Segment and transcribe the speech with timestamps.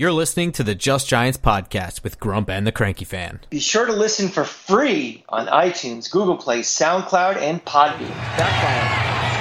[0.00, 3.40] You're listening to the Just Giants podcast with Grump and the Cranky Fan.
[3.50, 8.08] Be sure to listen for free on iTunes, Google Play, SoundCloud, and Podbean.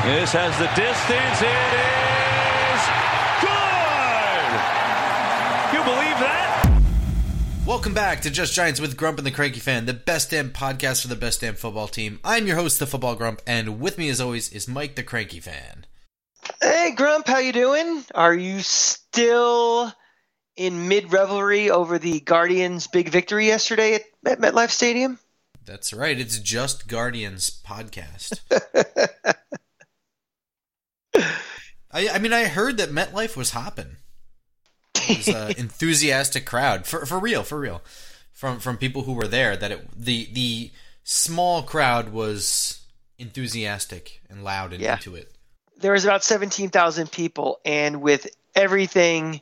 [0.03, 1.39] This has the distance.
[1.39, 1.75] It
[2.67, 2.81] is
[3.39, 4.51] good.
[5.71, 6.81] You believe that?
[7.65, 11.03] Welcome back to Just Giants with Grump and the Cranky Fan, the best damn podcast
[11.03, 12.19] for the best damn football team.
[12.21, 15.39] I'm your host, the Football Grump, and with me as always is Mike the Cranky
[15.39, 15.85] Fan.
[16.61, 18.03] Hey, Grump, how you doing?
[18.13, 19.93] Are you still
[20.59, 25.17] in mid revelry over the Guardians' big victory yesterday at, at MetLife Stadium?
[25.65, 26.19] That's right.
[26.19, 28.39] It's just Guardians podcast.
[31.91, 33.97] I, I mean, I heard that MetLife was hopping.
[34.95, 37.81] It was an enthusiastic crowd for for real, for real,
[38.31, 39.57] from from people who were there.
[39.57, 40.71] That it the the
[41.03, 42.81] small crowd was
[43.17, 44.95] enthusiastic and loud and Yeah.
[44.95, 45.31] into it.
[45.79, 49.41] there was about 17,000 people, and with everything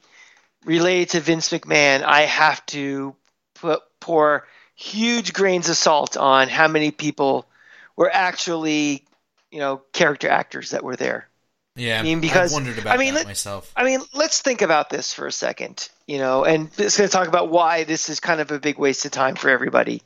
[0.65, 3.15] related to Vince McMahon, I have to
[3.55, 7.47] put, pour huge grains of salt on how many people
[7.95, 9.05] were actually,
[9.51, 11.27] you know, character actors that were there.
[11.75, 13.71] Yeah, I mean, because- I've wondered about I mean, that let- myself.
[13.75, 17.13] I mean, let's think about this for a second, you know, and it's going to
[17.15, 20.01] talk about why this is kind of a big waste of time for everybody.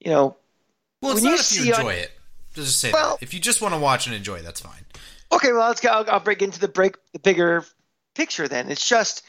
[0.00, 0.36] You know,
[1.00, 2.12] Well, it's not you if you see on- enjoy it.
[2.54, 3.22] Just say Well- that.
[3.22, 4.84] If you just want to watch and enjoy, that's fine.
[5.32, 5.88] Okay, well, let's go.
[5.90, 7.64] I'll, I'll break into the break the bigger
[8.14, 8.46] picture.
[8.48, 9.22] Then it's just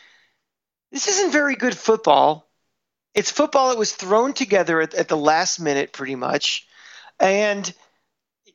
[0.91, 2.47] this isn't very good football.
[3.13, 6.67] It's football that was thrown together at, at the last minute, pretty much,
[7.19, 7.71] and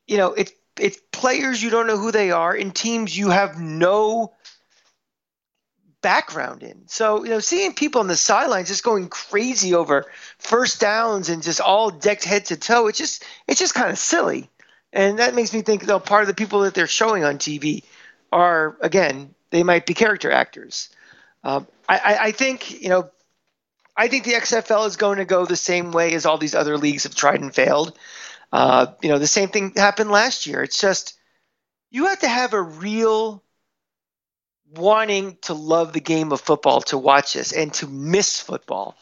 [0.06, 3.58] you know it's it's players you don't know who they are in teams you have
[3.58, 4.33] no
[6.00, 6.83] background in.
[6.86, 10.06] So you know, seeing people on the sidelines just going crazy over
[10.38, 13.98] first downs and just all decked head to toe, it's just it's just kind of
[13.98, 14.48] silly.
[14.92, 17.83] And that makes me think, though, part of the people that they're showing on TV
[18.30, 20.91] are, again, they might be character actors.
[21.44, 23.10] Um, I, I, think, you know,
[23.96, 26.78] I think the XFL is going to go the same way as all these other
[26.78, 27.98] leagues have tried and failed.
[28.52, 30.62] Uh, you know, the same thing happened last year.
[30.62, 31.19] It's just
[31.91, 33.42] you have to have a real
[34.75, 38.97] wanting to love the game of football to watch this and to miss football.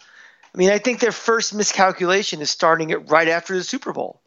[0.53, 4.21] I mean, I think their first miscalculation is starting it right after the Super Bowl.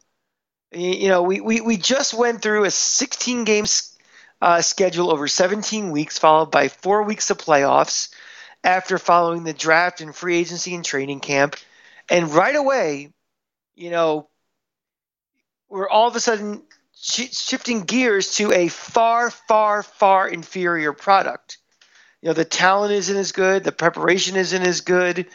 [0.72, 3.66] You know, we, we, we just went through a 16 game
[4.44, 8.10] uh, schedule over 17 weeks, followed by four weeks of playoffs
[8.62, 11.56] after following the draft and free agency and training camp.
[12.10, 13.14] And right away,
[13.74, 14.28] you know,
[15.70, 16.62] we're all of a sudden
[16.94, 21.56] sh- shifting gears to a far, far, far inferior product.
[22.20, 25.26] You know, the talent isn't as good, the preparation isn't as good.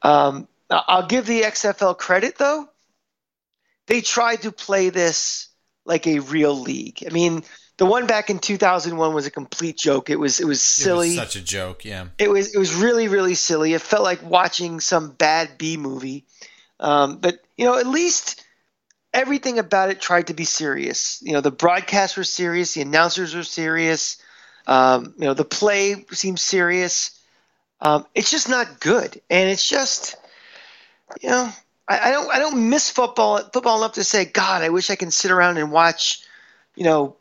[0.00, 2.66] Um, I'll give the XFL credit, though
[3.86, 5.48] they tried to play this
[5.84, 7.04] like a real league.
[7.06, 7.44] I mean,
[7.78, 10.08] the one back in 2001 was a complete joke.
[10.08, 11.08] It was it was silly.
[11.08, 11.84] It was such a joke.
[11.84, 12.06] Yeah.
[12.18, 13.74] It was it was really really silly.
[13.74, 16.24] It felt like watching some bad B movie.
[16.80, 18.42] Um, but you know, at least
[19.12, 21.20] everything about it tried to be serious.
[21.22, 24.22] You know, the broadcasts were serious, the announcers were serious.
[24.66, 27.20] Um, you know, the play seems serious.
[27.80, 30.16] Um, it's just not good, and it's just
[31.20, 31.50] you know,
[31.86, 34.96] I, I don't I don't miss football football enough to say, God, I wish I
[34.96, 36.22] can sit around and watch,
[36.74, 37.16] you know,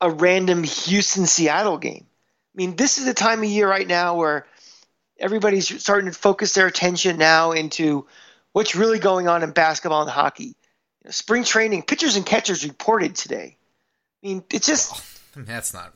[0.00, 2.06] a random Houston Seattle game.
[2.06, 4.46] I mean, this is the time of year right now where
[5.18, 8.06] everybody's starting to focus their attention now into
[8.52, 10.44] what's really going on in basketball and hockey.
[10.44, 10.54] You
[11.06, 13.56] know, spring training, pitchers and catchers reported today.
[14.22, 15.94] I mean, it's just oh, That's not.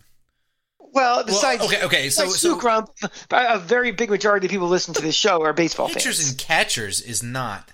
[0.79, 1.25] well.
[1.25, 2.91] Besides, okay, okay, so- so- Grump,
[3.31, 6.31] a very big majority of people listen to this show are baseball Pitchers fans.
[6.31, 7.71] and catchers is not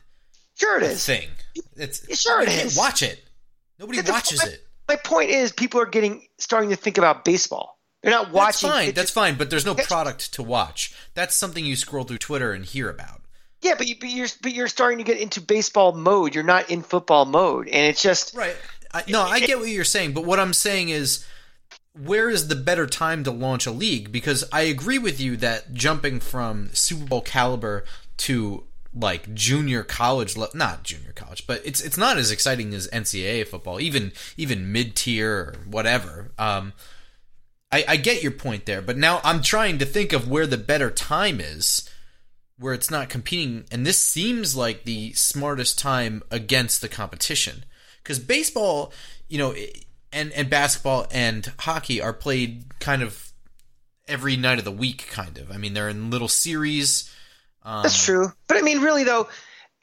[0.55, 1.29] sure, it is thing.
[1.77, 2.77] It's Sure it is.
[2.77, 3.23] Watch it.
[3.79, 4.67] Nobody watches it.
[4.91, 7.79] My point is, people are getting starting to think about baseball.
[8.03, 8.71] They're not That's watching.
[8.71, 8.81] fine.
[8.87, 9.37] pitchers- That's fine.
[9.37, 10.93] But there's no product to watch.
[11.15, 13.21] That's something you scroll through Twitter and hear about.
[13.63, 16.35] Yeah, but, you, but you're but you're starting to get into baseball mode.
[16.35, 18.57] You're not in football mode, and it's just Right.
[18.93, 21.25] I, no, I get what you're saying, but what I'm saying is,
[21.93, 24.11] where is the better time to launch a league?
[24.11, 27.85] Because I agree with you that jumping from Super Bowl caliber
[28.17, 28.65] to
[28.95, 33.47] like junior college, le- not junior college, but it's it's not as exciting as NCAA
[33.47, 36.33] football, even even mid tier or whatever.
[36.39, 36.73] Um,
[37.73, 40.59] I, I get your point there, but now I'm trying to think of where the
[40.59, 41.89] better time is,
[42.59, 47.65] where it's not competing, and this seems like the smartest time against the competition
[48.03, 48.93] because baseball,
[49.29, 49.55] you know,
[50.13, 53.33] and and basketball and hockey are played kind of
[54.09, 55.53] every night of the week, kind of.
[55.53, 57.13] I mean, they're in little series.
[57.63, 58.33] Um, that's true.
[58.47, 59.29] But I mean, really though,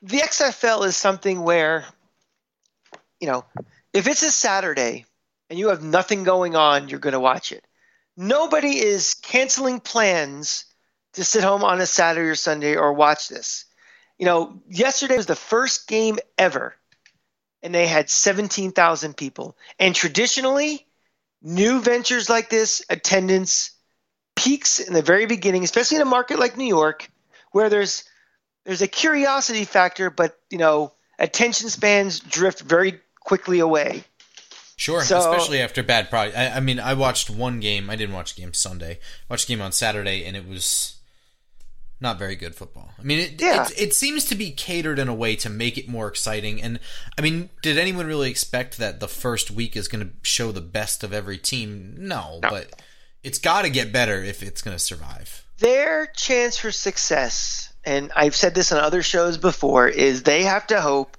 [0.01, 1.85] the XFL is something where,
[3.19, 3.45] you know,
[3.93, 5.05] if it's a Saturday
[5.49, 7.65] and you have nothing going on, you're going to watch it.
[8.15, 10.65] Nobody is canceling plans
[11.13, 13.65] to sit home on a Saturday or Sunday or watch this.
[14.17, 16.75] You know, yesterday was the first game ever,
[17.61, 19.55] and they had 17,000 people.
[19.79, 20.87] And traditionally,
[21.41, 23.71] new ventures like this, attendance
[24.35, 27.09] peaks in the very beginning, especially in a market like New York,
[27.51, 28.03] where there's
[28.65, 34.03] there's a curiosity factor, but you know, attention spans drift very quickly away.
[34.75, 36.37] Sure, so, especially after bad product.
[36.37, 37.89] I, I, mean, I watched one game.
[37.89, 38.91] I didn't watch game Sunday.
[38.91, 38.97] I
[39.27, 40.97] watched game on Saturday, and it was
[41.99, 42.91] not very good football.
[42.99, 43.65] I mean, it, yeah.
[43.65, 46.61] it, it seems to be catered in a way to make it more exciting.
[46.61, 46.79] And
[47.17, 50.61] I mean, did anyone really expect that the first week is going to show the
[50.61, 51.95] best of every team?
[51.97, 52.49] No, no.
[52.49, 52.81] but
[53.23, 55.43] it's got to get better if it's going to survive.
[55.59, 60.67] Their chance for success, and I've said this on other shows before, is they have
[60.67, 61.17] to hope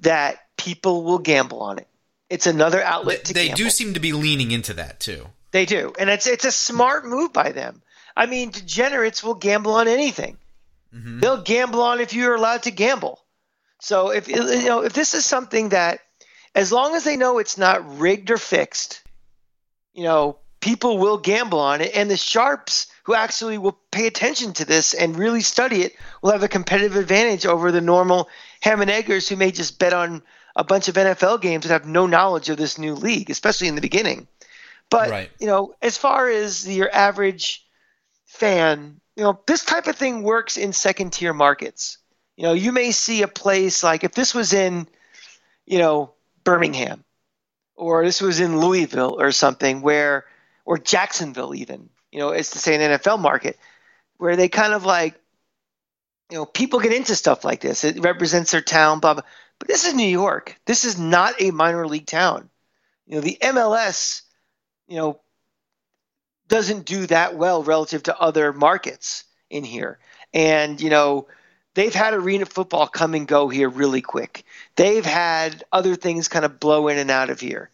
[0.00, 1.88] that people will gamble on it.
[2.28, 3.56] It's another outlet to They gamble.
[3.64, 5.26] do seem to be leaning into that too.
[5.52, 7.82] They do, and it's it's a smart move by them.
[8.16, 10.38] I mean, degenerates will gamble on anything.
[10.94, 11.20] Mm-hmm.
[11.20, 13.20] They'll gamble on if you're allowed to gamble.
[13.80, 16.00] So if you know if this is something that,
[16.54, 19.02] as long as they know it's not rigged or fixed,
[19.92, 24.52] you know, people will gamble on it, and the sharps who actually will pay attention
[24.52, 28.28] to this and really study it will have a competitive advantage over the normal
[28.60, 30.22] ham and eggers who may just bet on
[30.54, 33.74] a bunch of NFL games and have no knowledge of this new league, especially in
[33.74, 34.28] the beginning.
[34.90, 35.30] But right.
[35.40, 37.66] you know, as far as your average
[38.26, 41.98] fan, you know, this type of thing works in second tier markets.
[42.36, 44.86] You know, you may see a place like if this was in,
[45.66, 46.12] you know,
[46.44, 47.04] Birmingham
[47.74, 50.26] or this was in Louisville or something where
[50.64, 53.58] or Jacksonville even, you know, it's to say an NFL market
[54.18, 55.18] where they kind of like
[56.30, 57.84] you know, people get into stuff like this.
[57.84, 59.22] It represents their town, blah blah.
[59.58, 60.58] But this is New York.
[60.64, 62.48] This is not a minor league town.
[63.06, 64.22] You know, the MLS,
[64.88, 65.20] you know,
[66.48, 69.98] doesn't do that well relative to other markets in here.
[70.32, 71.28] And, you know,
[71.74, 74.44] they've had arena football come and go here really quick.
[74.76, 77.70] They've had other things kind of blow in and out of here.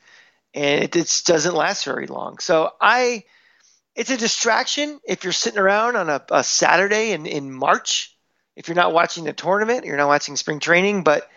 [0.52, 2.38] And it just doesn't last very long.
[2.38, 3.25] So I
[3.98, 8.16] it's a distraction if you're sitting around on a, a Saturday in, in March,
[8.54, 11.28] if you're not watching the tournament, you're not watching spring training, but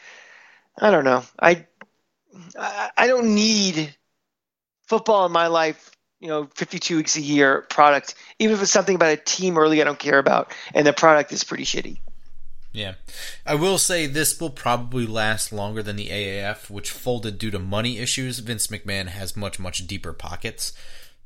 [0.79, 1.23] I don't know.
[1.39, 1.65] I
[2.95, 3.95] I don't need
[4.85, 8.13] football in my life you know 52 weeks a year product.
[8.37, 11.33] Even if it's something about a team early i don't care about and the product
[11.33, 11.97] is pretty shitty.
[12.71, 12.93] Yeah.
[13.45, 17.59] I will say this will probably last longer than the aaf which folded due to
[17.59, 18.37] money issues.
[18.37, 20.73] Vince mcmahon has much much deeper pockets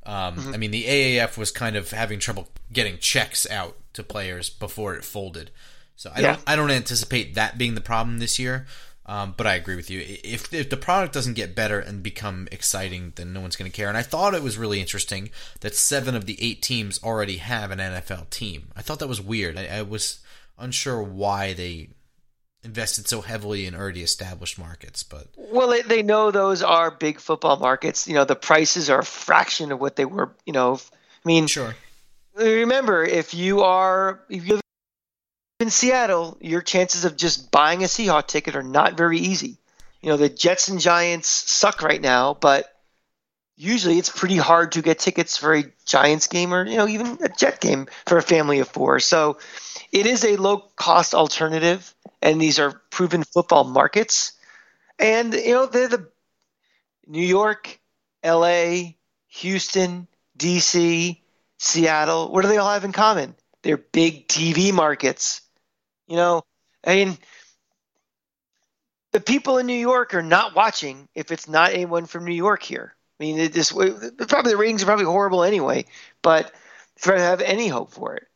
[0.06, 0.54] um, mm-hmm.
[0.54, 4.94] i mean the aaf was kind of having trouble getting checks out to players before
[4.94, 5.50] it folded
[5.94, 6.32] so i yeah.
[6.32, 8.66] don't i don't anticipate that being the problem this year
[9.08, 10.00] um, but I agree with you.
[10.04, 13.76] If if the product doesn't get better and become exciting, then no one's going to
[13.76, 13.88] care.
[13.88, 15.30] And I thought it was really interesting
[15.60, 18.72] that seven of the eight teams already have an NFL team.
[18.76, 19.56] I thought that was weird.
[19.56, 20.18] I, I was
[20.58, 21.90] unsure why they
[22.66, 25.02] invested so heavily in already established markets.
[25.02, 28.06] But well, they, they know those are big football markets.
[28.06, 30.32] You know, the prices are a fraction of what they were.
[30.44, 30.78] You know, I
[31.24, 31.74] mean, sure.
[32.34, 34.62] Remember, if you are if you live
[35.60, 39.56] in Seattle, your chances of just buying a Seahawk ticket are not very easy.
[40.02, 42.70] You know, the Jets and Giants suck right now, but
[43.56, 47.18] usually it's pretty hard to get tickets for a Giants game or, you know, even
[47.22, 49.00] a Jet game for a family of four.
[49.00, 49.38] So
[49.96, 54.32] it is a low cost alternative, and these are proven football markets.
[54.98, 56.10] And, you know, they're the
[57.06, 57.80] New York,
[58.22, 58.96] LA,
[59.28, 60.06] Houston,
[60.36, 61.18] DC,
[61.58, 62.30] Seattle.
[62.30, 63.34] What do they all have in common?
[63.62, 65.40] They're big TV markets.
[66.08, 66.42] You know,
[66.86, 67.18] I mean,
[69.12, 72.62] the people in New York are not watching if it's not anyone from New York
[72.62, 72.94] here.
[73.18, 75.86] I mean, it just probably the ratings are probably horrible anyway,
[76.20, 76.52] but
[76.98, 78.26] if I have any hope for it.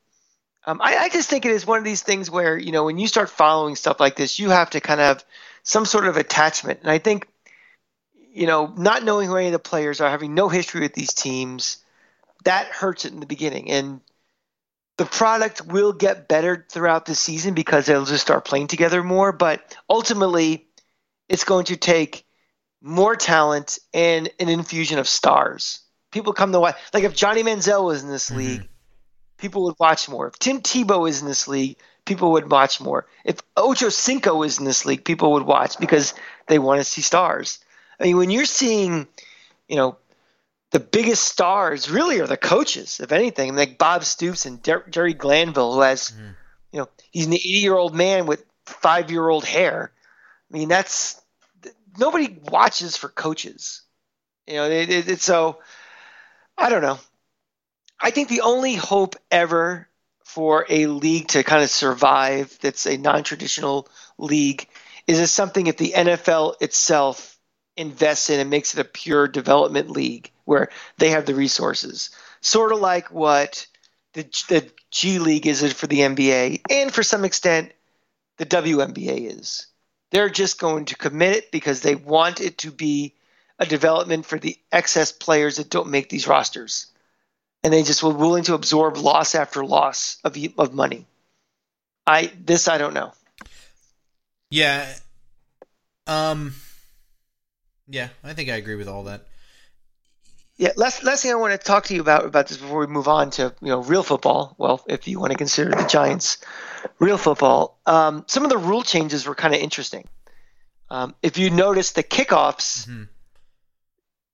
[0.66, 2.98] Um, I, I, just think it is one of these things where you know when
[2.98, 5.24] you start following stuff like this, you have to kind of have
[5.62, 7.26] some sort of attachment, and I think
[8.32, 11.14] you know not knowing who any of the players are, having no history with these
[11.14, 11.78] teams,
[12.44, 13.70] that hurts it in the beginning.
[13.70, 14.00] And
[14.96, 19.32] the product will get better throughout the season because they'll just start playing together more.
[19.32, 20.66] But ultimately,
[21.28, 22.26] it's going to take
[22.82, 25.80] more talent and an infusion of stars.
[26.12, 26.76] People come to watch.
[26.92, 28.38] Like if Johnny Manziel was in this mm-hmm.
[28.38, 28.68] league,
[29.40, 30.28] people would watch more.
[30.28, 33.06] If Tim Tebow is in this league, people would watch more.
[33.25, 36.14] If Ocho Cinco is in this league, people would watch because
[36.47, 37.59] they want to see stars.
[37.99, 39.06] I mean, when you're seeing,
[39.68, 39.97] you know,
[40.70, 43.56] the biggest stars really are the coaches, if anything.
[43.56, 46.30] Like Bob Stoops and Der- Jerry Glanville, who has, mm-hmm.
[46.73, 49.90] you know, he's an 80 year old man with five year old hair.
[50.50, 51.20] I mean, that's
[51.99, 53.82] nobody watches for coaches.
[54.47, 55.59] You know, it, it, so
[56.56, 56.99] I don't know.
[58.00, 59.88] I think the only hope ever
[60.25, 64.66] for a league to kind of survive that's a non-traditional league
[65.07, 67.37] is it something if the NFL itself
[67.76, 72.73] invests in and makes it a pure development league where they have the resources, sort
[72.73, 73.66] of like what
[74.12, 77.73] the, the G League is for the NBA and for some extent
[78.38, 79.66] the WNBA is.
[80.11, 83.14] They're just going to commit it because they want it to be
[83.59, 86.87] a development for the excess players that don't make these rosters.
[87.62, 91.06] And they just were willing to absorb loss after loss of of money.
[92.06, 93.12] I this I don't know.
[94.50, 94.92] Yeah.
[96.06, 96.54] Um
[97.88, 99.26] Yeah, I think I agree with all that.
[100.56, 102.86] Yeah, last last thing I want to talk to you about about this before we
[102.86, 104.54] move on to you know real football.
[104.58, 106.36] Well, if you want to consider the Giants
[106.98, 110.06] real football, um, some of the rule changes were kind of interesting.
[110.90, 113.04] Um, if you notice the kickoffs, mm-hmm.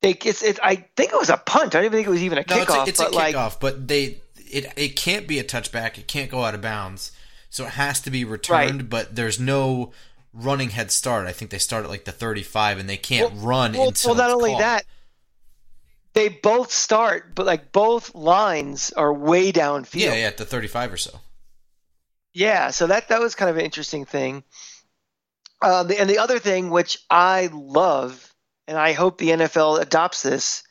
[0.02, 1.74] It's, it, I think it was a punt.
[1.74, 2.88] I don't even think it was even a no, kickoff.
[2.88, 5.98] It's a, it's a kickoff, but they it it can't be a touchback.
[5.98, 7.12] It can't go out of bounds,
[7.50, 8.82] so it has to be returned.
[8.82, 8.90] Right.
[8.90, 9.92] But there's no
[10.32, 11.26] running head start.
[11.26, 14.10] I think they start at like the 35, and they can't well, run well, until.
[14.10, 14.60] Well, not only caught.
[14.60, 14.84] that
[16.16, 20.00] they both start, but like both lines are way downfield.
[20.00, 21.20] Yeah, yeah, at the 35 or so.
[22.32, 24.42] Yeah, so that that was kind of an interesting thing.
[25.60, 28.34] Uh, the, and the other thing, which I love,
[28.66, 30.62] and I hope the NFL adopts this,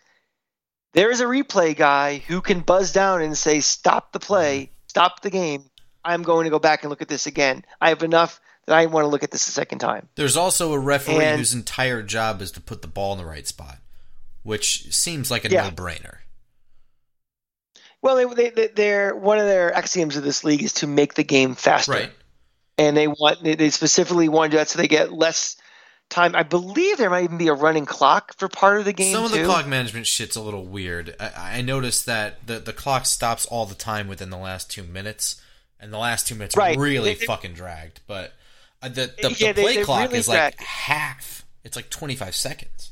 [0.93, 4.73] there is a replay guy who can buzz down and say, "Stop the play, mm-hmm.
[4.87, 5.69] stop the game.
[6.03, 7.65] I'm going to go back and look at this again.
[7.81, 10.73] I have enough that I want to look at this a second time." There's also
[10.73, 13.79] a referee and, whose entire job is to put the ball in the right spot
[14.45, 15.63] which seems like a yeah.
[15.63, 16.17] no-brainer.
[18.01, 21.23] Well, they, they, they're one of their axioms of this league is to make the
[21.23, 22.11] game faster, right?
[22.77, 25.57] And they want they specifically want to do that so they get less
[26.09, 26.35] time.
[26.35, 29.13] I believe there might even be a running clock for part of the game.
[29.13, 29.39] Some of too.
[29.39, 31.15] the clock management shit's a little weird.
[31.19, 34.83] I, I, noticed that the the clock stops all the time within the last two
[34.83, 35.41] minutes,
[35.79, 36.77] and the last two minutes right.
[36.77, 38.01] really it, fucking dragged.
[38.07, 38.33] But
[38.81, 41.45] uh, the the, yeah, the play they, clock really is like half.
[41.63, 42.91] It's like twenty five seconds.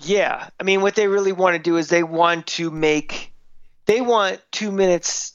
[0.00, 3.32] Yeah, I mean, what they really want to do is they want to make
[3.86, 5.32] they want two minutes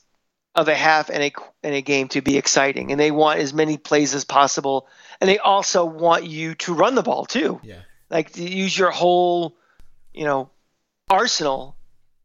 [0.56, 1.32] of a half in a
[1.64, 4.88] in a game to be exciting, and they want as many plays as possible,
[5.24, 7.62] and they also want you to run the ball too.
[7.64, 9.56] Yeah, like to use your whole,
[10.14, 10.50] you know,
[11.10, 11.78] arsenal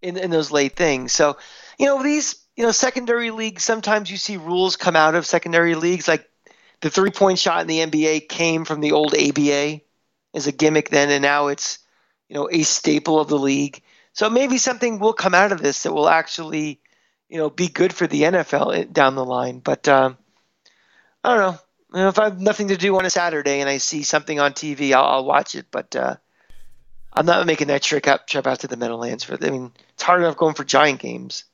[0.02, 1.12] in in those late things.
[1.12, 1.36] So,
[1.78, 3.62] you know, these you know secondary leagues.
[3.62, 6.28] Sometimes you see rules come out of secondary leagues, like
[6.80, 9.80] the three point shot in the NBA came from the old ABA
[10.34, 11.78] as a gimmick then, and now it's
[12.28, 13.82] you know, a staple of the league.
[14.12, 16.80] So maybe something will come out of this that will actually,
[17.28, 19.60] you know, be good for the NFL down the line.
[19.60, 20.18] But um,
[21.24, 21.58] I don't know.
[21.92, 22.08] You know.
[22.08, 24.92] If I have nothing to do on a Saturday and I see something on TV,
[24.92, 25.66] I'll, I'll watch it.
[25.70, 26.16] But uh,
[27.12, 29.38] I'm not making that trip out, trip out to the Meadowlands for.
[29.42, 31.44] I mean, it's hard enough going for giant games.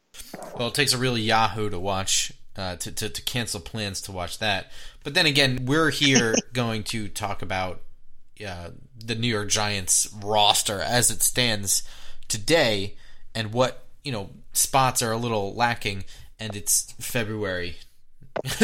[0.58, 4.12] Well, it takes a real Yahoo to watch uh, to, to to cancel plans to
[4.12, 4.70] watch that.
[5.02, 7.82] But then again, we're here going to talk about
[8.44, 8.70] uh,
[9.04, 11.82] the New York Giants roster as it stands
[12.28, 12.96] today
[13.34, 16.04] and what, you know, spots are a little lacking
[16.38, 17.76] and it's February.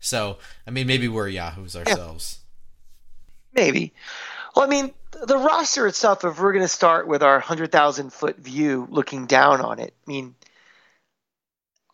[0.00, 2.38] so, I mean, maybe we're Yahoos ourselves.
[3.54, 3.64] Yeah.
[3.64, 3.92] Maybe.
[4.54, 4.92] Well, I mean,
[5.26, 9.60] the roster itself, if we're going to start with our 100,000 foot view looking down
[9.60, 10.34] on it, I mean,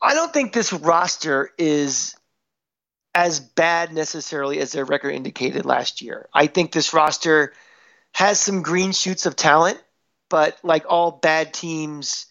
[0.02, 2.14] I don't think this roster is
[3.14, 6.28] as bad necessarily as their record indicated last year.
[6.34, 7.52] I think this roster
[8.12, 9.82] has some green shoots of talent,
[10.28, 12.26] but like all bad teams,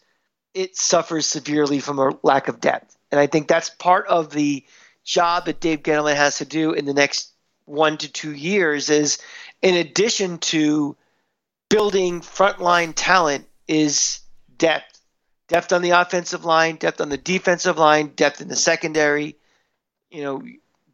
[0.54, 2.96] it suffers severely from a lack of depth.
[3.12, 4.66] And I think that's part of the
[5.04, 7.32] job that Dave Gettleman has to do in the next
[7.66, 9.20] one to two years is
[9.62, 10.96] in addition to
[11.70, 14.20] building frontline talent is
[14.58, 15.00] depth.
[15.48, 19.36] Depth on the offensive line, depth on the defensive line, depth in the secondary,
[20.10, 20.42] you know,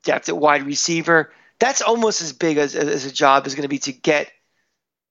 [0.03, 1.31] depth at wide receiver.
[1.59, 4.31] That's almost as big as, as a job is going to be to get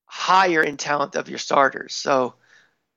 [0.07, 1.95] higher in talent of your starters.
[1.95, 2.35] So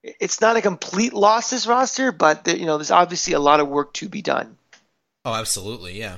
[0.03, 3.67] it's not a complete loss this roster, but you know there's obviously a lot of
[3.67, 4.57] work to be done.
[5.23, 6.17] Oh, absolutely, yeah.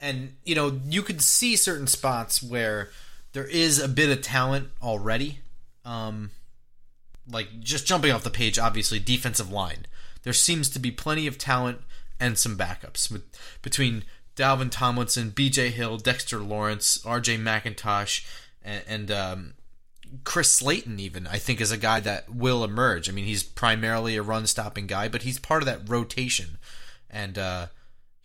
[0.00, 2.90] And you know you could see certain spots where
[3.32, 5.40] there is a bit of talent already.
[5.84, 6.30] Um,
[7.30, 9.86] like just jumping off the page, obviously defensive line.
[10.22, 11.80] There seems to be plenty of talent
[12.20, 13.22] and some backups with
[13.62, 14.04] between
[14.36, 15.70] Dalvin Tomlinson, B.J.
[15.70, 17.38] Hill, Dexter Lawrence, R.J.
[17.38, 18.26] McIntosh,
[18.62, 19.54] and, and um,
[20.24, 20.98] Chris Slayton.
[20.98, 23.08] Even I think is a guy that will emerge.
[23.08, 26.58] I mean, he's primarily a run-stopping guy, but he's part of that rotation,
[27.10, 27.66] and uh,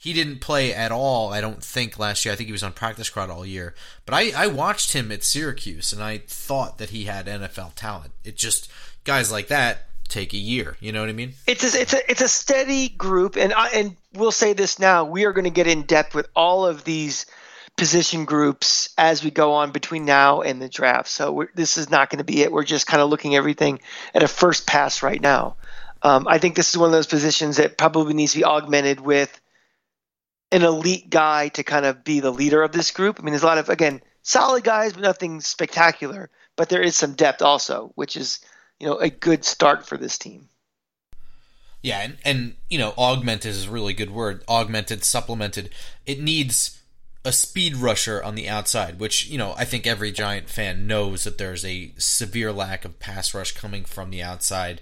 [0.02, 1.34] he didn't play at all.
[1.34, 2.34] I don't think last year.
[2.34, 3.76] I think he was on practice squad all year.
[4.06, 8.14] But I, I watched him at Syracuse, and I thought that he had NFL talent.
[8.24, 8.72] It just
[9.04, 10.78] guys like that take a year.
[10.80, 11.34] You know what I mean?
[11.46, 15.04] It's a, it's a it's a steady group, and I, and we'll say this now:
[15.04, 17.26] we are going to get in depth with all of these
[17.76, 21.10] position groups as we go on between now and the draft.
[21.10, 22.54] So this is not going to be it.
[22.54, 23.82] We're just kind of looking everything
[24.14, 25.58] at a first pass right now.
[26.02, 29.02] Um, I think this is one of those positions that probably needs to be augmented
[29.02, 29.42] with
[30.52, 33.20] an elite guy to kind of be the leader of this group.
[33.20, 36.30] I mean, there's a lot of again solid guys, but nothing spectacular.
[36.56, 38.40] But there is some depth also, which is
[38.80, 40.50] you know a good start for this team.
[41.82, 44.44] Yeah, and, and you know, augmented is a really good word.
[44.50, 45.70] Augmented, supplemented.
[46.06, 46.80] It needs
[47.24, 51.24] a speed rusher on the outside, which, you know, I think every Giant fan knows
[51.24, 54.82] that there's a severe lack of pass rush coming from the outside.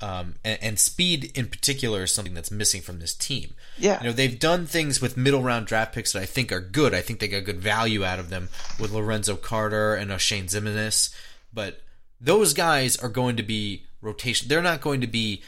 [0.00, 3.54] Um, and, and, speed in particular is something that's missing from this team.
[3.78, 4.00] Yeah.
[4.00, 6.94] You know, they've done things with middle round draft picks that I think are good.
[6.94, 8.48] I think they got good value out of them
[8.80, 11.14] with Lorenzo Carter and Oshane Ximines.
[11.52, 11.82] But
[12.20, 14.48] those guys are going to be rotation.
[14.48, 15.42] They're not going to be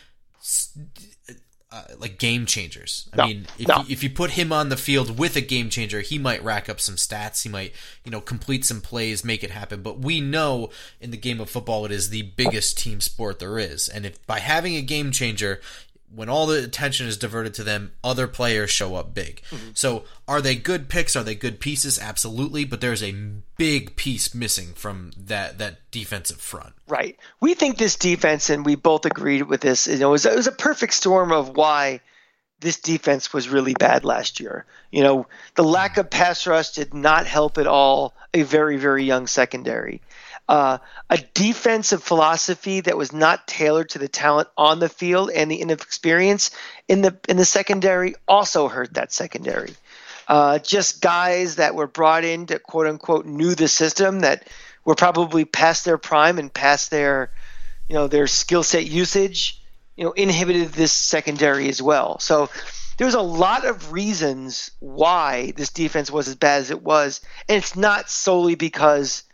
[1.74, 3.08] uh, like game changers.
[3.12, 3.78] I no, mean, if no.
[3.78, 6.68] you, if you put him on the field with a game changer, he might rack
[6.68, 7.42] up some stats.
[7.42, 7.72] He might,
[8.04, 9.82] you know, complete some plays, make it happen.
[9.82, 13.58] But we know in the game of football, it is the biggest team sport there
[13.58, 15.60] is, and if by having a game changer,
[16.14, 19.42] when all the attention is diverted to them, other players show up big.
[19.50, 19.71] Mm-hmm.
[19.75, 21.16] So, are they good picks?
[21.16, 21.99] Are they good pieces?
[21.99, 23.14] Absolutely, but there's a
[23.56, 26.75] big piece missing from that that defensive front.
[26.88, 27.18] Right.
[27.40, 29.87] We think this defense, and we both agreed with this.
[29.87, 32.00] You know, it was, it was a perfect storm of why
[32.61, 34.64] this defense was really bad last year.
[34.90, 39.04] You know, the lack of pass rush did not help at all a very very
[39.04, 40.00] young secondary
[40.48, 45.50] uh, a defensive philosophy that was not tailored to the talent on the field and
[45.50, 46.50] the inexperience
[46.86, 49.72] in the in the secondary also hurt that secondary.
[50.28, 54.48] Uh, just guys that were brought in to quote unquote knew the system that
[54.84, 57.30] were probably past their prime and past their
[57.88, 59.62] you know their skill set usage
[59.96, 62.18] you know inhibited this secondary as well.
[62.18, 62.50] So
[62.98, 67.56] there's a lot of reasons why this defense was as bad as it was, and
[67.56, 69.24] it's not solely because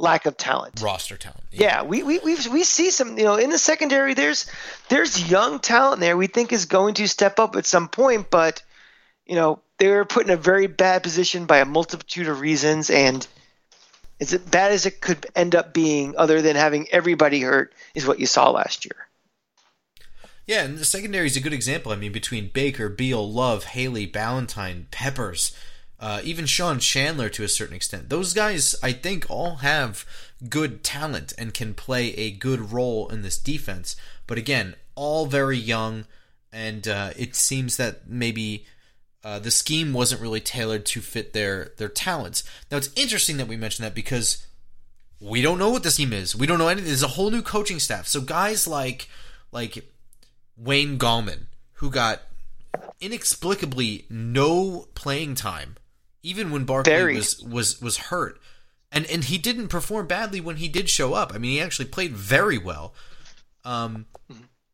[0.00, 1.44] lack of talent, roster talent.
[1.50, 4.14] Yeah, yeah we we we we see some you know in the secondary.
[4.14, 4.50] There's
[4.88, 8.62] there's young talent there we think is going to step up at some point, but
[9.26, 12.90] you know they were put in a very bad position by a multitude of reasons,
[12.90, 13.26] and
[14.20, 18.20] as bad as it could end up being, other than having everybody hurt, is what
[18.20, 19.08] you saw last year.
[20.46, 21.92] Yeah, and the secondary is a good example.
[21.92, 25.56] I mean, between Baker, Beal, Love, Haley, Ballentine, Peppers
[26.00, 28.08] uh, even Sean Chandler to a certain extent.
[28.08, 30.06] Those guys, I think, all have
[30.48, 33.96] good talent and can play a good role in this defense.
[34.26, 36.06] But again, all very young,
[36.50, 38.64] and uh, it seems that maybe
[39.22, 42.44] uh, the scheme wasn't really tailored to fit their their talents.
[42.70, 44.46] Now, it's interesting that we mentioned that because
[45.20, 46.34] we don't know what the scheme is.
[46.34, 46.88] We don't know anything.
[46.88, 48.06] There's a whole new coaching staff.
[48.08, 49.06] So guys like
[49.52, 49.84] like
[50.56, 52.22] Wayne Gallman, who got
[53.00, 55.76] inexplicably no playing time
[56.22, 58.40] even when Barkley was was was hurt.
[58.92, 61.32] And and he didn't perform badly when he did show up.
[61.34, 62.94] I mean, he actually played very well.
[63.64, 64.06] Um,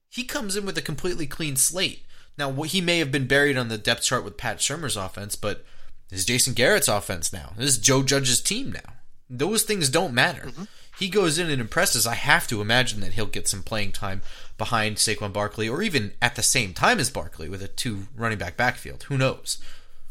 [0.09, 2.05] he comes in with a completely clean slate.
[2.39, 5.65] Now, he may have been buried on the depth chart with Pat Shurmur's offense, but
[6.09, 7.53] this is Jason Garrett's offense now.
[7.57, 8.95] This is Joe Judge's team now.
[9.29, 10.43] Those things don't matter.
[10.43, 10.65] Mm-hmm.
[10.99, 12.07] He goes in and impresses.
[12.07, 14.23] I have to imagine that he'll get some playing time
[14.57, 18.39] behind Saquon Barkley, or even at the same time as Barkley with a two running
[18.39, 19.03] back backfield.
[19.05, 19.59] Who knows?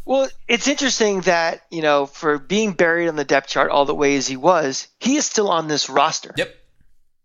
[0.06, 3.96] Well, it's interesting that, you know, for being buried on the depth chart all the
[3.96, 6.34] way as he was, he is still on this roster.
[6.38, 6.56] Yep.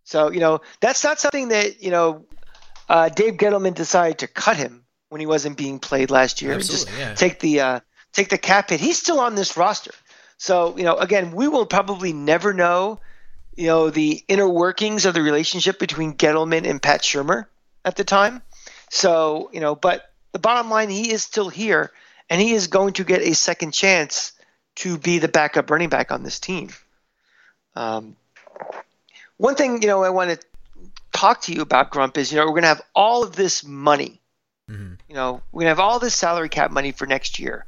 [0.05, 2.25] So, you know, that's not something that, you know,
[2.89, 6.55] uh, Dave Gettleman decided to cut him when he wasn't being played last year.
[6.55, 7.15] Absolutely, just yeah.
[7.15, 7.81] take the uh,
[8.13, 8.81] take the cap hit.
[8.81, 9.93] He's still on this roster.
[10.39, 12.99] So, you know, again, we will probably never know,
[13.55, 17.45] you know, the inner workings of the relationship between Gettleman and Pat Shurmur
[17.85, 18.41] at the time.
[18.89, 21.93] So, you know, but the bottom line, he is still here
[22.31, 24.33] and he is going to get a second chance
[24.77, 26.71] to be the backup running back on this team.
[27.75, 28.17] Um,
[29.37, 30.47] one thing you know I want to
[31.13, 33.65] talk to you about Grump is you know we're going to have all of this
[33.65, 34.21] money.
[34.71, 34.95] Mm-hmm.
[35.09, 37.67] You know we're going to have all this salary cap money for next year.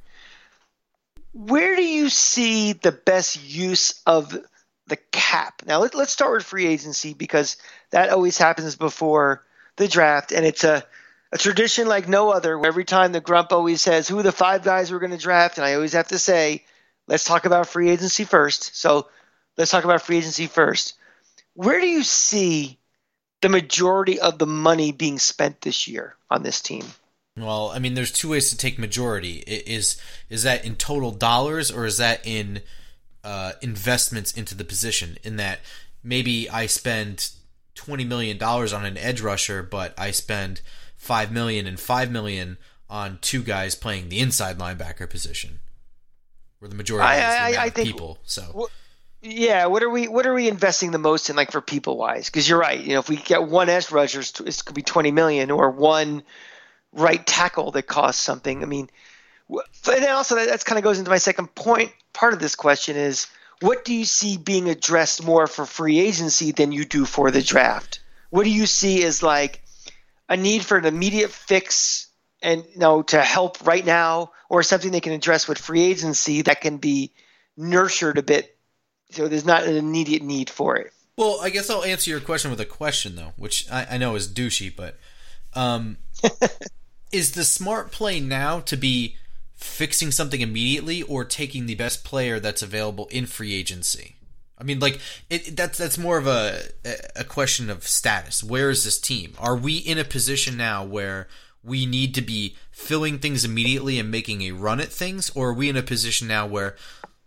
[1.35, 4.37] Where do you see the best use of
[4.87, 5.63] the cap?
[5.67, 7.57] Now let, let's start with free agency because
[7.91, 9.43] that always happens before
[9.77, 10.85] the draft, and it's a
[11.33, 12.65] a tradition like no other.
[12.65, 15.59] Every time the Grump always says, Who are the five guys we're going to draft?
[15.59, 16.65] And I always have to say,
[17.09, 18.77] Let's talk about free agency first.
[18.77, 19.09] So
[19.57, 20.95] let's talk about free agency first.
[21.55, 22.79] Where do you see
[23.41, 26.85] the majority of the money being spent this year on this team?
[27.37, 29.39] Well, I mean, there's two ways to take majority.
[29.47, 32.61] Is is that in total dollars, or is that in
[33.25, 35.17] uh, investments into the position?
[35.25, 35.61] In that
[36.05, 37.31] maybe I spend
[37.75, 40.61] twenty million dollars on an edge rusher, but I spend
[41.03, 42.57] five million and five million
[42.89, 45.59] on two guys playing the inside linebacker position,
[46.61, 48.19] where the majority I- is the I- I of think- people.
[48.25, 48.73] So Wh-
[49.25, 52.27] Yeah, what are we what are we investing the most in, like for people wise?
[52.27, 52.81] Because you're right.
[52.81, 55.71] You know, if we get one edge rusher, it's- it could be twenty million, or
[55.71, 56.23] one
[56.93, 58.63] right tackle that costs something.
[58.63, 58.89] I mean,
[59.49, 61.93] and also that that's kind of goes into my second point.
[62.13, 63.27] Part of this question is,
[63.61, 67.43] what do you see being addressed more for free agency than you do for the
[67.43, 68.01] draft?
[68.31, 69.62] What do you see as like
[70.33, 72.09] a need for an immediate fix
[72.41, 76.41] and you know to help right now, or something they can address with free agency
[76.43, 77.13] that can be
[77.57, 78.57] nurtured a bit
[79.11, 80.93] so there's not an immediate need for it.
[81.17, 84.15] Well, I guess I'll answer your question with a question though, which I, I know
[84.15, 84.99] is douchey, but
[85.53, 85.99] um,
[87.13, 89.17] is the smart play now to be
[89.55, 94.17] fixing something immediately or taking the best player that's available in free agency?
[94.63, 96.61] I mean, like it, that's that's more of a
[97.17, 98.45] a question of status.
[98.45, 99.35] Where is this team?
[99.39, 101.27] Are we in a position now where
[101.65, 105.53] we need to be filling things immediately and making a run at things, or are
[105.53, 106.77] we in a position now where,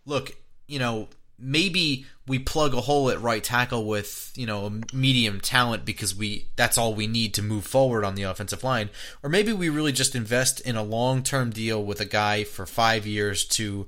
[0.06, 0.34] look,
[0.66, 5.84] you know, maybe we plug a hole at right tackle with you know medium talent
[5.84, 8.88] because we that's all we need to move forward on the offensive line
[9.22, 13.06] or maybe we really just invest in a long-term deal with a guy for 5
[13.06, 13.86] years to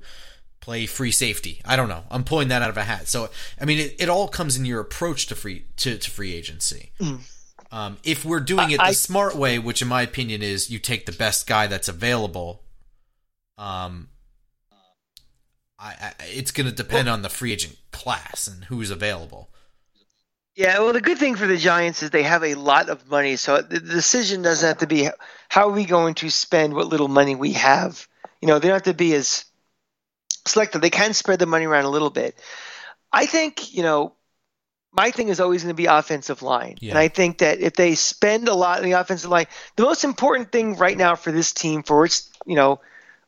[0.61, 1.61] play free safety.
[1.65, 2.03] I don't know.
[2.11, 3.07] I'm pulling that out of a hat.
[3.07, 6.33] So i mean it, it all comes in your approach to free to, to free
[6.33, 6.91] agency.
[7.71, 10.79] Um, if we're doing it the I- smart way which in my opinion is you
[10.79, 12.63] take the best guy that's available
[13.57, 14.09] um
[15.79, 19.49] I, I, it's going to depend on the free agent class and who's available.
[20.55, 23.37] Yeah, well, the good thing for the Giants is they have a lot of money,
[23.37, 25.07] so the decision doesn't have to be
[25.47, 28.05] how are we going to spend what little money we have.
[28.41, 29.45] You know, they don't have to be as
[30.45, 30.81] selective.
[30.81, 32.37] They can spread the money around a little bit.
[33.11, 34.13] I think, you know,
[34.91, 36.77] my thing is always going to be offensive line.
[36.79, 36.91] Yeah.
[36.91, 40.03] And I think that if they spend a lot in the offensive line, the most
[40.03, 42.79] important thing right now for this team for its, you know,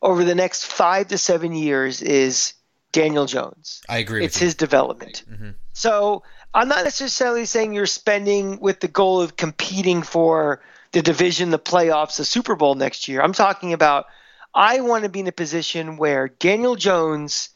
[0.01, 2.53] over the next five to seven years is
[2.91, 3.81] Daniel Jones.
[3.87, 4.25] I agree.
[4.25, 4.45] It's with you.
[4.47, 5.23] his development.
[5.31, 5.53] Mhm.
[5.73, 11.51] So I'm not necessarily saying you're spending with the goal of competing for the division,
[11.51, 13.21] the playoffs, the Super Bowl next year.
[13.21, 14.07] I'm talking about
[14.53, 17.49] I want to be in a position where Daniel Jones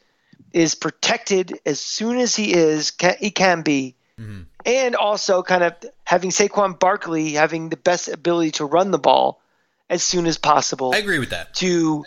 [0.53, 4.45] is protected as soon as he is ca- he can be, Mhm.
[4.65, 5.73] and also kind of
[6.05, 9.41] having Saquon Barkley having the best ability to run the ball
[9.89, 11.53] as soon as possible I agree with that.
[11.55, 12.03] to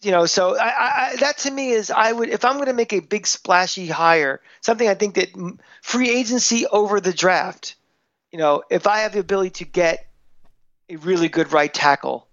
[0.00, 2.72] you know so I, I, that to me is i would if i'm going to
[2.72, 5.30] make a big splashy hire something i think that
[5.82, 7.76] free agency over the draft
[8.32, 10.06] you know if i have the ability to get
[10.88, 12.26] a really good right tackle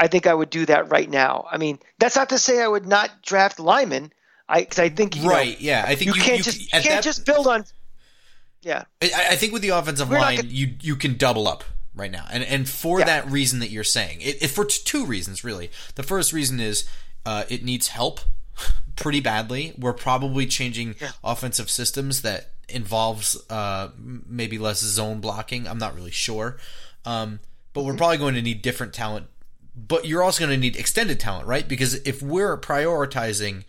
[0.00, 2.66] i think i would do that right now i mean that's not to say i
[2.68, 4.12] would not draft lyman
[4.48, 5.60] i cause i think you know, Right?
[5.60, 5.84] Yeah.
[5.86, 7.64] I think you, you, can't you- just you can't that- just build on
[8.62, 11.64] yeah I, I think with the offensive We're line, gonna- you you can double up
[11.94, 13.04] right now, and and for Yeah.
[13.06, 15.70] that reason that you're saying, it, it for two reasons really.
[15.96, 16.88] The first reason is
[17.26, 18.20] uh, it needs help
[18.96, 19.74] pretty badly.
[19.78, 25.66] We're probably changing offensive systems that involves uh, maybe less zone blocking.
[25.68, 26.56] I'm not really sure,
[27.04, 27.40] um,
[27.74, 29.26] but we're probably going to need different talent.
[29.74, 31.66] But you're also going to need extended talent, right?
[31.66, 33.64] Because if we're prioritizing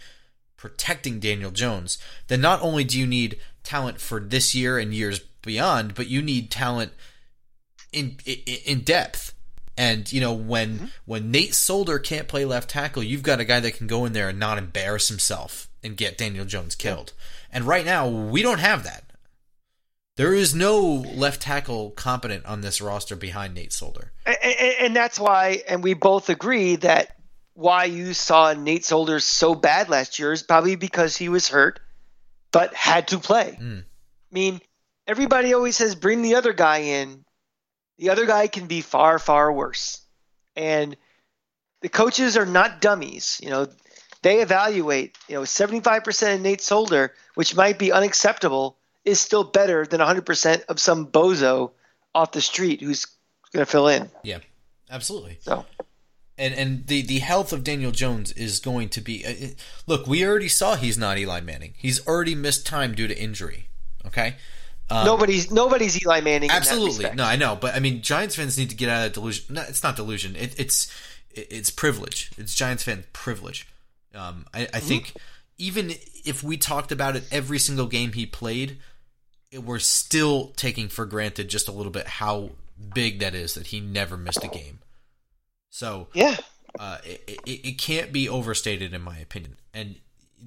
[0.57, 5.19] protecting Daniel Jones, then not only do you need talent for this year and years
[5.41, 6.91] beyond, but you need talent
[7.91, 9.33] in in, in depth.
[9.75, 10.85] And you know when mm-hmm.
[11.05, 14.13] when Nate Solder can't play left tackle, you've got a guy that can go in
[14.13, 17.13] there and not embarrass himself and get Daniel Jones killed.
[17.51, 19.02] And right now we don't have that.
[20.15, 24.11] There is no left tackle competent on this roster behind Nate Solder.
[24.25, 27.17] and, and, and that's why, and we both agree that
[27.55, 31.79] why you saw Nate Solder so bad last year is probably because he was hurt,
[32.51, 33.57] but had to play.
[33.59, 33.81] Mm.
[33.81, 33.85] I
[34.31, 34.61] mean,
[35.07, 37.25] everybody always says bring the other guy in.
[37.97, 40.01] The other guy can be far, far worse,
[40.55, 40.97] and
[41.81, 43.39] the coaches are not dummies.
[43.41, 43.67] You know,
[44.23, 45.15] they evaluate.
[45.27, 49.99] You know, seventy-five percent of Nate Solder, which might be unacceptable, is still better than
[49.99, 51.71] hundred percent of some bozo
[52.15, 53.05] off the street who's
[53.53, 54.09] going to fill in.
[54.23, 54.39] Yeah,
[54.89, 55.37] absolutely.
[55.41, 55.65] So
[56.37, 59.25] and and the the health of Daniel Jones is going to be.
[59.25, 59.47] Uh,
[59.87, 61.73] look, we already saw he's not Eli Manning.
[61.77, 63.67] He's already missed time due to injury.
[64.05, 64.35] Okay.
[64.89, 66.43] Um, nobody's nobody's Eli Manning.
[66.43, 67.09] in that absolutely.
[67.15, 69.55] No, I know, but I mean, Giants fans need to get out of that delusion.
[69.55, 70.35] No, it's not delusion.
[70.35, 70.91] It, it's
[71.31, 72.31] it- it's privilege.
[72.37, 73.67] It's Giants fan privilege.
[74.13, 75.13] Um, I, I think
[75.57, 75.91] even
[76.25, 78.77] if we talked about it every single game he played,
[79.59, 82.51] we're still taking for granted just a little bit how
[82.93, 84.79] big that is that he never missed a game.
[85.69, 86.37] So Yeah,
[86.79, 89.57] uh, it, it, it can't be overstated in my opinion.
[89.73, 89.95] And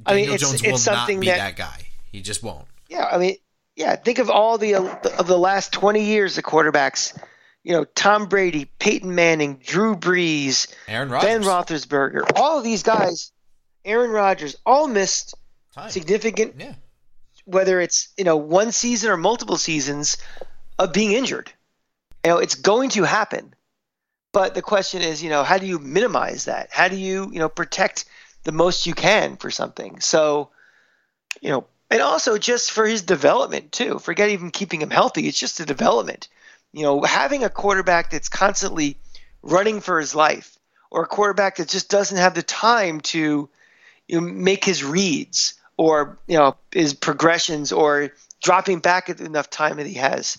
[0.05, 1.83] I mean, Daniel it's- Jones it's will not be that- that guy.
[2.13, 2.67] He just won't.
[2.89, 3.05] yeah.
[3.11, 3.37] I mean,
[3.75, 7.19] yeah, think of all the of the last 20 years of quarterbacks.
[7.63, 11.29] You know, Tom Brady, Peyton Manning, Drew Brees, Aaron Rodgers.
[11.29, 13.33] Ben Roethlisberger, all of these guys,
[13.85, 15.35] Aaron Rodgers, all missed
[15.75, 15.91] Time.
[15.91, 16.75] significant, Yeah.
[17.47, 20.19] Whether it's you know one season or multiple seasons
[20.79, 21.51] of being injured.
[22.25, 23.55] You know, it's going to happen.
[24.33, 26.69] But the question is, you know, how do you minimize that?
[26.71, 28.05] How do you, you know, protect
[28.45, 30.01] the most you can for something?
[30.01, 30.51] So,
[31.41, 33.99] you know, and also just for his development too.
[33.99, 35.27] Forget even keeping him healthy.
[35.27, 36.29] It's just the development.
[36.73, 38.99] You know, having a quarterback that's constantly
[39.43, 40.59] running for his life,
[40.91, 43.49] or a quarterback that just doesn't have the time to
[44.09, 48.13] you know, make his reads or you know his progressions or
[48.43, 50.39] dropping back at enough time that he has.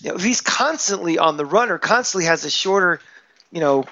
[0.00, 3.00] You know, if he's constantly on the run or constantly has a shorter,
[3.52, 3.84] you know,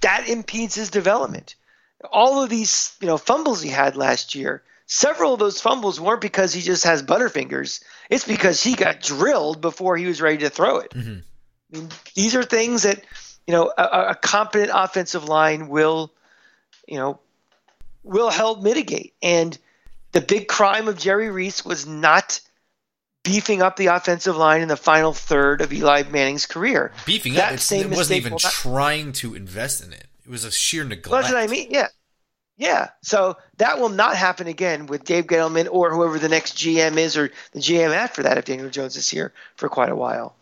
[0.00, 1.54] that impedes his development.
[2.12, 6.20] All of these, you know, fumbles he had last year, several of those fumbles weren't
[6.20, 7.82] because he just has butterfingers.
[8.10, 10.90] It's because he got drilled before he was ready to throw it.
[10.90, 11.22] Mhm.
[11.72, 13.02] I mean, these are things that,
[13.46, 16.12] you know, a, a competent offensive line will,
[16.86, 17.20] you know,
[18.06, 19.14] will help mitigate.
[19.22, 19.56] And
[20.12, 22.40] the big crime of Jerry Reese was not
[23.24, 26.92] beefing up the offensive line in the final third of Eli Manning's career.
[27.04, 30.06] Beefing That up, it's, same it wasn't even not- trying to invest in it.
[30.24, 31.24] It was a sheer neglect.
[31.24, 31.68] That's what I mean.
[31.70, 31.88] Yeah.
[32.56, 32.90] Yeah.
[33.02, 37.16] So that will not happen again with Dave Gettleman or whoever the next GM is
[37.16, 40.34] or the GM after that if Daniel Jones is here for quite a while.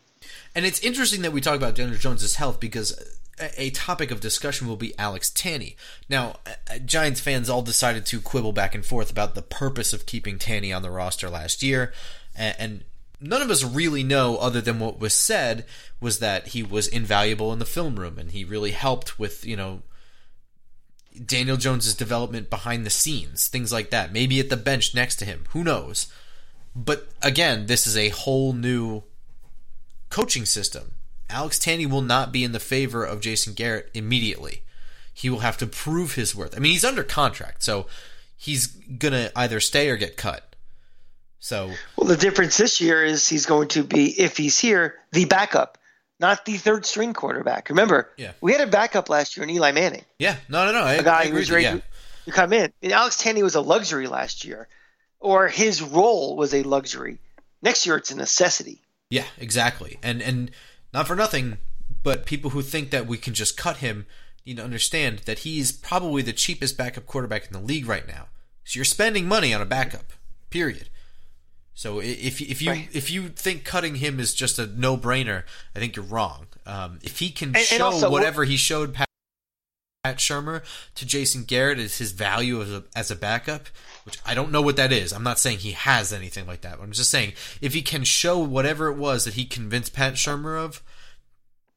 [0.55, 2.92] And it's interesting that we talk about Daniel Jones's health because
[3.38, 5.77] a, topic of discussion will be Alex Tanney.
[6.09, 10.07] Now, uh, Giants fans all decided to quibble back and forth about the purpose of
[10.07, 11.92] keeping Tanney on the roster last year,
[12.37, 12.85] and
[13.20, 15.64] none of us really know, other than what was said,
[16.01, 19.57] was that he was invaluable in the film room and he really helped with you
[19.57, 19.83] know
[21.25, 24.12] Daniel Jones's development behind the scenes, things like that.
[24.12, 26.09] Maybe at the bench next to him, who knows?
[26.75, 29.05] But again, this is a whole new
[30.11, 30.93] coaching system.
[31.30, 34.62] Alex Tanney will not be in the favor of Jason Garrett immediately.
[35.12, 36.56] He will have to prove his worth.
[36.56, 37.87] I mean, he's under contract, so
[38.37, 40.54] he's gonna either stay or get cut.
[41.38, 45.26] So Well, the difference this year is he's going to be, if he's here, the
[45.26, 45.78] backup,
[46.18, 47.68] not the third string quarterback.
[47.68, 48.32] Remember, Yeah.
[48.40, 50.84] we had a backup last year in Eli Manning, yeah, no, no, no.
[50.84, 51.78] I, a guy who was ready yeah.
[52.24, 52.72] to, come in.
[52.82, 54.68] And Alex Tanney was a luxury last year,
[55.20, 57.18] or his role was a luxury.
[57.62, 58.80] Next year, it's a necessity.
[59.10, 59.98] Yeah, exactly.
[60.02, 60.50] And and
[60.94, 61.59] not for nothing,
[62.02, 64.07] but people who think that we can just cut him
[64.46, 68.28] need to understand that he's probably the cheapest backup quarterback in the league right now.
[68.64, 70.12] So you're spending money on a backup.
[70.50, 70.88] Period.
[71.74, 72.88] So if if you Right.
[72.92, 75.42] if you think cutting him is just a no brainer,
[75.74, 76.46] I think you're wrong.
[76.64, 78.94] Um, if he can And- and show also, whatever he showed
[80.04, 80.62] Pat, Shurmur
[80.96, 83.68] to Jason Garrett as his value as a, as a backup,
[84.04, 85.14] which I don't know what that is.
[85.14, 86.78] I'm not saying he has anything like that.
[86.80, 90.62] I'm just saying if he can show whatever it was that he convinced Pat Shurmur
[90.62, 90.82] of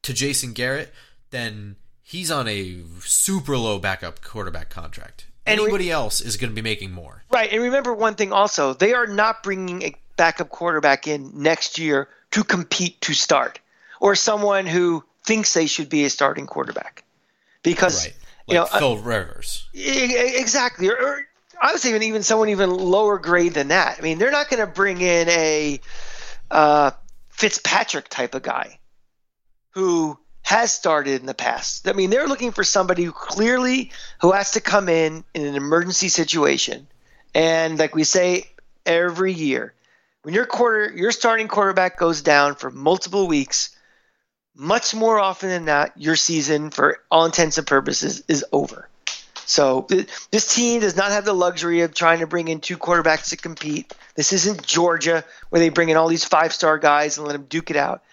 [0.04, 0.94] to Jason Garrett,
[1.30, 5.28] then he's on a super low backup quarterback contract.
[5.46, 7.24] And Anybody else is going to be making more.
[7.32, 11.80] Right, and remember one thing also: they are not bringing a backup quarterback in next
[11.80, 13.62] year to compete to start,
[14.02, 17.06] or someone who thinks they should be a starting quarterback,
[17.72, 18.16] because Right.
[18.48, 19.68] you know Like Phil Rivers.
[19.74, 20.90] exactly.
[20.90, 21.28] Or, or
[21.62, 23.98] I was even even someone even lower grade than that.
[24.00, 25.80] I mean, they're not going to bring in a
[26.52, 26.92] uh,
[27.30, 28.80] Fitzpatrick type of guy
[29.72, 31.88] who has started in the past.
[31.90, 35.56] I mean, they're looking for somebody who clearly who has to come in in an
[35.56, 36.88] emergency situation.
[37.36, 38.50] And like we say
[38.86, 39.74] every year,
[40.24, 43.76] when your quarter your starting quarterback goes down for multiple weeks,
[44.58, 48.90] much more often than not, your season for all intents and purposes is over.
[49.46, 49.88] So
[50.32, 53.38] this team does not have the luxury of trying to bring in two quarterbacks to
[53.38, 53.94] compete.
[54.16, 57.72] This isn't Georgia where they bring in all these five-star guys and let them duke
[57.72, 58.04] it out.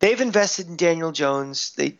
[0.00, 1.72] They've invested in Daniel Jones.
[1.76, 1.98] They,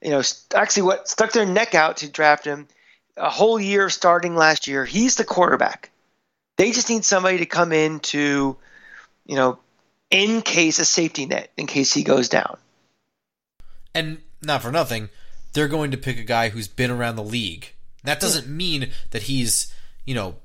[0.00, 0.22] you know,
[0.54, 2.68] actually what stuck their neck out to draft him
[3.16, 4.84] a whole year starting last year.
[4.84, 5.90] He's the quarterback.
[6.58, 8.56] They just need somebody to come in to,
[9.26, 9.58] you know,
[10.10, 12.56] in case a safety net in case he goes down.
[13.94, 15.08] And not for nothing,
[15.52, 17.72] they're going to pick a guy who's been around the league.
[18.04, 19.72] That doesn't mean that he's,
[20.04, 20.36] you know,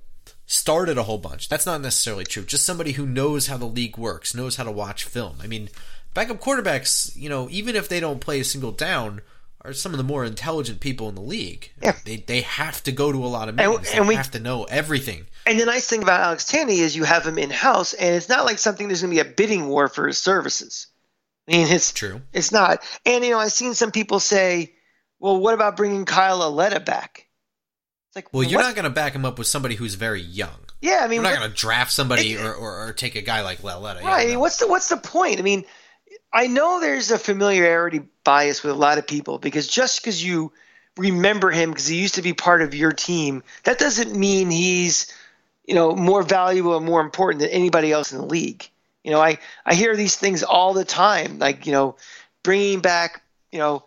[0.45, 1.49] started a whole bunch.
[1.49, 2.43] That's not necessarily true.
[2.43, 5.38] Just somebody who knows how the league works, knows how to watch film.
[5.41, 5.69] I mean,
[6.13, 9.21] backup quarterbacks, you know, even if they don't play a single down,
[9.65, 11.71] are some of the more intelligent people in the league.
[11.81, 11.95] Yeah.
[12.05, 13.89] They they have to go to a lot of And- meetings.
[13.93, 15.25] and they we- have to know everything.
[15.45, 18.29] And the nice thing about Alex Tanney is you have him in house, and it's
[18.29, 20.88] not like something there's going to be a bidding war for his services.
[21.47, 22.21] I mean, it's True.
[22.33, 22.83] It's not.
[23.05, 24.73] And you know, I've seen some people say,
[25.19, 27.27] "Well, what about bringing Kyle Lauletta back?"
[28.10, 30.57] It's like, Well, you're not going to back him up with somebody who's very young.
[30.81, 33.21] Yeah, I mean, We're not going to draft somebody It- or, or, or take a
[33.21, 34.03] guy like Lauletta.
[34.03, 34.29] Right.
[34.29, 34.39] no.
[34.39, 35.39] What's the what's the point?
[35.39, 35.65] I mean,
[36.33, 40.51] I know there's a familiarity bias with a lot of people because just because you
[40.97, 45.13] remember him because he used to be part of your team, that doesn't mean he's
[45.65, 48.69] you know more valuable and more important than anybody else in the league.
[49.07, 51.95] You know, I I hear these things all the time, like you know,
[52.43, 53.21] bringing back
[53.53, 53.85] you know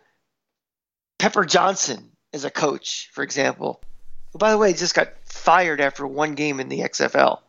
[1.18, 3.82] Pepper Johnson as a coach, for example.
[4.32, 7.40] Who, by the way, just got fired after one game in the XFL.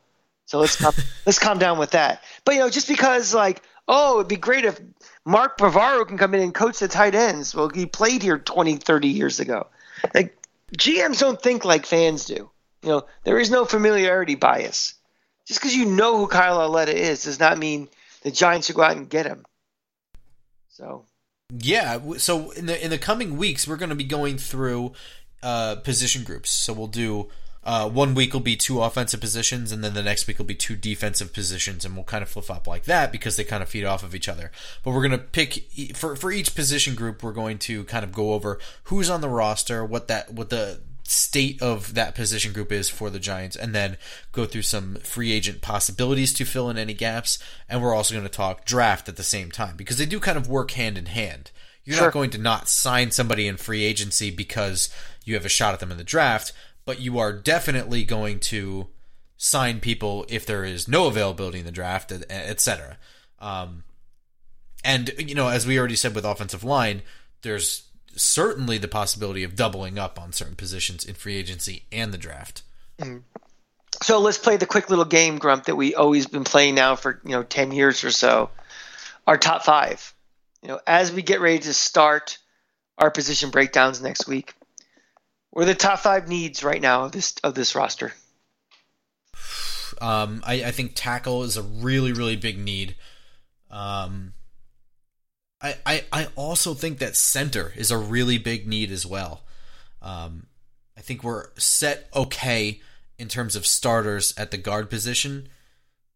[0.47, 0.93] So let's calm,
[1.25, 2.25] let's calm down with that.
[2.43, 4.77] But you know, just because like, oh, it'd be great if
[5.23, 7.55] Mark Bavaro can come in and coach the tight ends.
[7.55, 9.67] Well, he played here 20, 30 years ago.
[10.13, 10.38] Like
[10.77, 12.51] GMs don't think like fans do.
[12.84, 14.95] You know, there is no familiarity bias.
[15.47, 17.88] Just because you know who Kyle Lauletta is does not mean
[18.23, 19.45] the Giants should go out and get him.
[20.69, 21.06] So
[21.58, 21.99] Yeah.
[22.17, 24.93] So in the in the coming weeks, we're going to be going through
[25.43, 26.51] uh, position groups.
[26.51, 27.30] So we'll do
[27.63, 30.56] uh, one week will be two offensive positions, and then the next week will be
[30.56, 33.69] two defensive positions, and we'll kind of flip flop like that because they kind of
[33.69, 34.51] feed off of each other.
[34.84, 37.21] But we're going to pick for for each position group.
[37.21, 40.82] We're going to kind of go over who's on the roster, what that what the
[41.12, 43.97] state of that position group is for the Giants, and then
[44.32, 47.38] go through some free agent possibilities to fill in any gaps.
[47.69, 50.38] And we're also going to talk draft at the same time because they do kind
[50.38, 51.52] of work hand in hand.
[51.84, 52.08] You're Sure.
[52.08, 54.89] not going to not sign somebody in free agency because
[55.26, 56.54] you have a shot at them in the draft,
[56.86, 58.88] but you are definitely going to
[59.38, 62.67] sign people if there is no availability in the draft, et- et.
[63.39, 63.84] Um,
[64.84, 67.02] and you know, as we already said with offensive line,
[67.41, 67.84] there's
[68.15, 72.63] certainly the possibility of doubling up on certain positions in free agency and the draft.
[74.02, 77.19] So let's play the quick little game, Grump, that we always been playing now for
[77.24, 78.50] you know ten years or so.
[79.28, 80.13] Our top five.
[80.62, 82.38] You know, as we get ready to start
[82.97, 84.54] our position breakdowns next week,
[85.50, 88.13] what are the top five needs right now of this of this roster?
[90.00, 92.95] Um, I, I think tackle is a really, really big need.
[93.69, 94.34] Um,
[95.62, 99.41] I, I, I also think that center is a really big need as well.
[100.02, 100.47] Um,
[100.97, 102.82] I think we're set okay
[103.17, 105.47] in terms of starters at the guard position.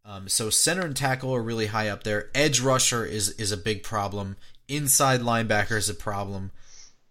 [0.04, 2.30] Um, so center and tackle are really high up there.
[2.36, 4.38] Edge rusher is is a big problem.
[4.68, 6.52] Inside linebacker is a problem,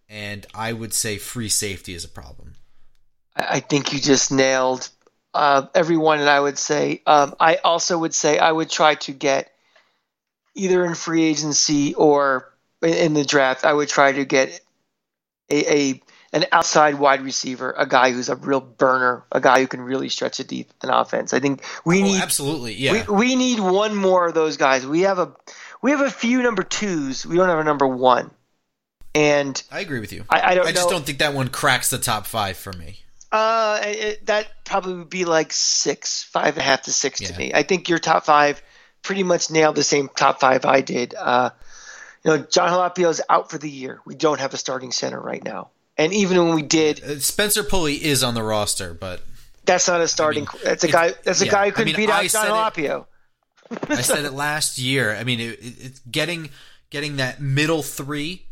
[0.09, 2.55] and I would say free safety is a problem.
[3.35, 4.89] I think you just nailed
[5.33, 9.11] uh, everyone, and I would say um, I also would say I would try to
[9.11, 9.51] get
[10.55, 13.65] either in free agency or in- the draft.
[13.65, 14.59] I would try to get
[15.49, 16.01] a, a
[16.33, 20.09] an outside wide receiver, a guy who's a real burner, a guy who can really
[20.09, 21.33] stretch a deep in offense.
[21.33, 23.05] I think we Oh, need absolutely, yeah.
[23.07, 24.85] we, we need one more of those guys.
[24.85, 25.33] We have a
[25.81, 27.25] we have a few number twos.
[27.25, 28.31] We don't have a number one,
[29.13, 30.25] and I agree with you.
[30.29, 30.95] I, I don't I just know.
[30.97, 32.99] don't think that one cracks the top five for me.
[33.31, 37.27] Uh, it, that probably would be like six, five and a half to six Yeah.
[37.29, 37.51] to me.
[37.53, 38.61] I think your top five
[39.05, 41.13] pretty much nailed the same top five I did.
[41.15, 41.51] Uh,
[42.23, 44.01] you know, John Halapio's out for the year.
[44.05, 47.63] We don't have a starting center right now, and even when we did, Uh, Spencer
[47.63, 49.21] Pulley is on the roster, but
[49.63, 50.47] that's not a starting.
[50.63, 51.13] that's a guy.
[51.23, 53.05] That's a yeah, guy who I couldn't mean, beat I out John it- Halapio.
[53.89, 55.15] I said it last year.
[55.15, 56.49] I mean, it, it, it's getting
[56.89, 58.43] getting that middle three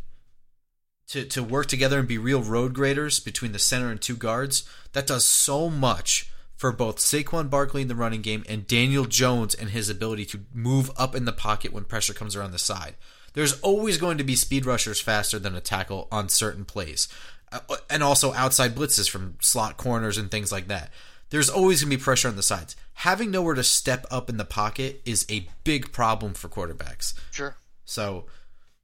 [1.07, 4.63] to to work together and be real road graders between the center and two guards.
[4.93, 6.29] That does so much
[6.63, 10.45] for both Saquon Barkley in the running game and Daniel Jones and his ability to
[10.53, 12.95] move up in the pocket when pressure comes around the side.
[13.33, 17.09] There's always going to be speed rushers faster than a tackle on certain plays,
[17.51, 20.89] Uh, and also outside blitzes from slot corners and things like that.
[21.31, 22.77] There's always going to be pressure on the sides.
[22.93, 27.13] Having nowhere to step up in the pocket is a big problem for quarterbacks.
[27.31, 27.57] Sure.
[27.83, 28.27] So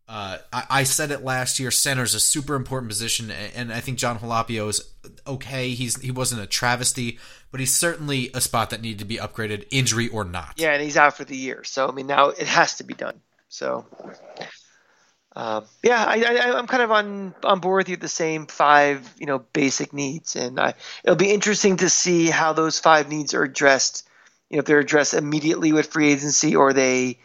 [0.10, 1.70] uh, I, I said it last year.
[1.70, 4.92] Center is a super important position, a- and I think John Halapio is
[5.28, 5.70] okay.
[5.70, 7.20] He's he wasn't a travesty,
[7.52, 10.56] but he's certainly a spot that needed to be upgraded, injury or not.
[10.58, 11.64] Yeah, and he's out for the year.
[11.64, 13.22] So I mean, now it has to be done.
[13.50, 13.86] So,
[15.36, 17.98] um, yeah, I, I'm kind of on on board with you.
[17.98, 22.54] The same five, you know, basic needs, and I, it'll be interesting to see how
[22.54, 24.08] those five needs are addressed.
[24.50, 27.20] You know, if they're addressed immediately with free agency, or they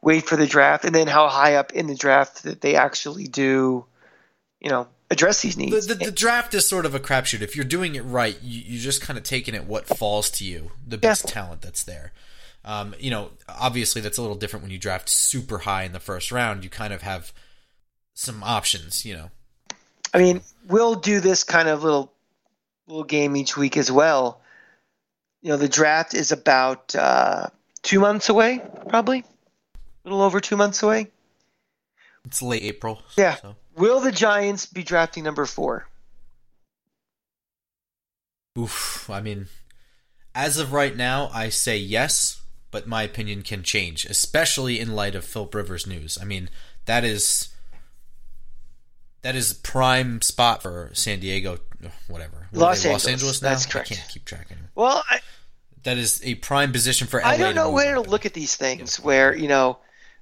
[0.00, 3.26] wait for the draft, and then how high up in the draft that they actually
[3.26, 3.84] do,
[4.60, 5.86] you know, address these needs.
[5.86, 7.40] The, the, the draft is sort of a crapshoot.
[7.40, 10.44] If you're doing it right, you, you're just kind of taking it what falls to
[10.44, 12.12] you, the best talent that's there.
[12.64, 16.00] Um, you know, obviously that's a little different when you draft super high in the
[16.00, 16.64] first round.
[16.64, 17.32] You kind of have
[18.14, 19.30] some options, you know.
[20.12, 22.12] I mean, we'll do this kind of little
[22.86, 24.40] little game each week as well.
[25.42, 27.46] You know, the draft is about uh,
[27.82, 29.24] two months away, probably
[30.08, 31.10] little over two months away.
[32.24, 33.02] It's late April.
[33.16, 33.36] Yeah.
[33.36, 33.56] So.
[33.76, 35.86] Will the Giants be drafting number four?
[38.58, 39.08] Oof.
[39.08, 39.46] I mean,
[40.34, 42.40] As of right now, I say yes,
[42.70, 46.18] but my opinion can change, especially in light of Philip Rivers news.
[46.20, 46.50] I mean,
[46.84, 47.48] that is
[49.22, 51.58] that is prime spot for San Diego,
[52.08, 52.48] whatever.
[52.50, 53.04] What Los Angeles.
[53.04, 53.48] Los Angeles now.
[53.50, 53.92] That's correct.
[53.92, 54.70] I can't keep track anymore.
[54.74, 55.20] Well, I,
[55.82, 58.54] That is a prime position for LA I don't know where to look at these
[58.54, 59.78] things where, you know,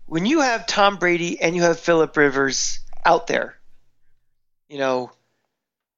[0.06, 3.56] when you have Tom Brady and you have Philip Rivers out there,
[4.68, 5.12] you know,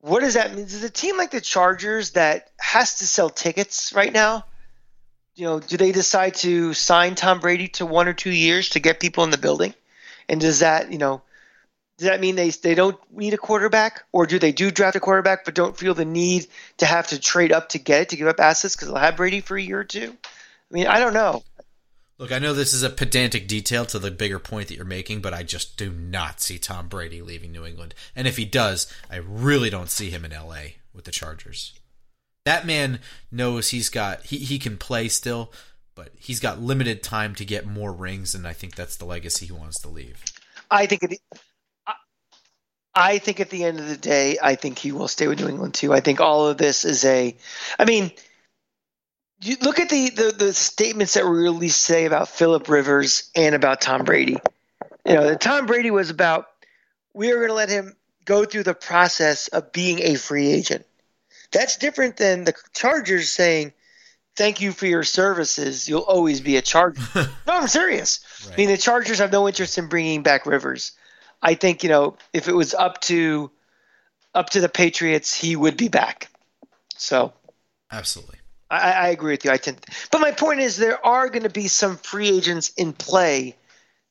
[0.01, 0.65] what does that mean?
[0.65, 4.45] Does a team like the Chargers that has to sell tickets right now?
[5.35, 8.81] You know, do they decide to sign Tom Brady to one or two years to
[8.81, 9.75] get people in the building?
[10.29, 11.23] And does that, you know,
[11.99, 15.01] does that mean they they don't need a quarterback, or do they do draft a
[15.01, 16.47] quarterback but don't feel the need
[16.77, 19.17] to have to trade up to get it to give up assets because they'll have
[19.17, 20.17] Brady for a year or two?
[20.71, 21.43] I mean, I don't know.
[22.19, 25.21] Look, I know this is a pedantic detail to the bigger point that you're making,
[25.21, 27.95] but I just do not see Tom Brady leaving New England.
[28.17, 30.63] And if he does, I really don't see him in LA
[30.93, 31.79] with the Chargers.
[32.45, 32.99] That man
[33.31, 35.53] knows he's got he, he can play still,
[35.95, 39.47] but he's got limited time to get more rings, and I think that's the legacy
[39.47, 40.25] he wants to leave.
[40.71, 41.21] I think at the,
[41.87, 41.95] I-
[42.95, 45.49] I think at the end of the day, I think he will stay with New
[45.49, 45.93] England too.
[45.93, 47.37] I think all of this is a,
[47.79, 48.11] I mean,
[49.41, 53.55] you look at the the, the statements that were released today about Philip Rivers and
[53.55, 54.37] about Tom Brady.
[55.07, 56.47] You know, the Tom Brady was about
[57.15, 60.85] we are going to let him go through the process of being a free agent.
[61.51, 63.73] That's different than the Chargers saying,
[64.37, 65.89] "Thank you for your services.
[65.89, 68.21] You'll always be a Charger." no, I'm serious.
[68.53, 70.93] I mean, the Chargers have no interest in bringing back Rivers.
[71.41, 73.51] I think you know if it was up to
[74.35, 76.29] up to the Patriots, he would be back.
[76.97, 77.33] So
[77.91, 78.38] Absolutely.
[78.71, 79.51] I, I agree with you.
[79.51, 79.79] I tend,
[80.11, 83.57] but my point is there are going to be some free agents in play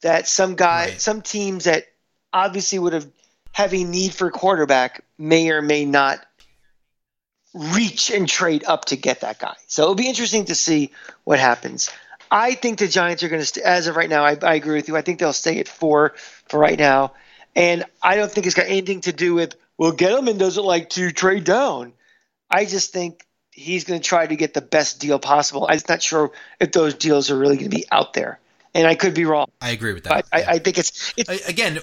[0.01, 1.01] that some guy, Right.
[1.01, 1.85] some teams that
[2.33, 3.07] obviously would have
[3.53, 6.23] have a need for quarterback may or may not
[7.53, 9.55] reach and trade up to get that guy.
[9.67, 10.91] So it'll be interesting to see
[11.23, 11.89] what happens.
[12.29, 14.75] I think the Giants are going to, st- as of right now, I, I agree
[14.75, 14.97] with you.
[14.97, 16.13] I think they'll stay at four
[16.49, 17.13] for right now,
[17.55, 21.11] and I don't think it's got anything to do with well, Gettleman doesn't like to
[21.11, 21.93] trade down.
[22.49, 23.25] I just think
[23.57, 25.67] he's going to try to get the best deal possible.
[25.69, 28.39] I'm not sure if those deals are really going to be out there,
[28.73, 29.47] and I could be wrong.
[29.59, 30.09] I agree with that.
[30.09, 30.51] But I, Yeah.
[30.51, 31.79] I think it's it's again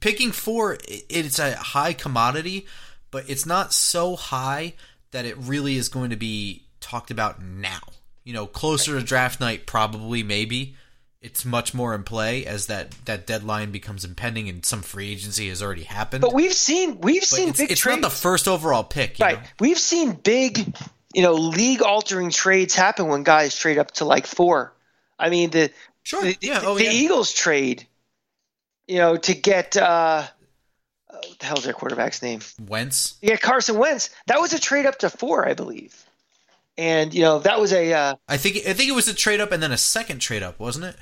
[0.00, 2.66] picking four it's a high commodity
[3.10, 4.74] but it's not so high
[5.10, 7.80] that it really is going to be talked about now
[8.22, 10.76] you know closer to draft night probably maybe
[11.20, 15.48] it's much more in play as that that deadline becomes impending and some free agency
[15.48, 18.00] has already happened but we've seen we've But seen it's, big it's trades.
[18.00, 19.38] not the first overall pick you right.
[19.42, 19.48] know?
[19.58, 20.76] We've seen big,
[21.18, 24.72] you know, league altering trades happen when guys trade up to like four.
[25.18, 25.72] I mean the
[26.04, 26.22] Sure.
[26.22, 26.60] the, yeah.
[26.62, 26.92] Oh, the yeah.
[26.92, 27.88] Eagles trade,
[28.86, 30.22] you know, to get uh,
[31.08, 32.38] what the hell's their quarterback's name?
[32.68, 33.16] Wentz.
[33.20, 34.10] Yeah, Carson Wentz.
[34.28, 36.04] That was a trade up to four, I believe.
[36.76, 39.40] And you know that was a uh, I think I think it was a trade
[39.40, 40.94] up and then a second trade up, wasn't it?